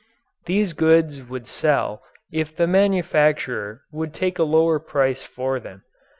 These 0.47 0.73
goods 0.73 1.21
would 1.21 1.45
sell 1.45 2.01
if 2.33 2.55
the 2.55 2.65
manufacturer 2.65 3.83
would 3.91 4.15
take 4.15 4.39
a 4.39 4.43
lower 4.43 4.79
price 4.79 5.21
for 5.21 5.59
them. 5.59 5.83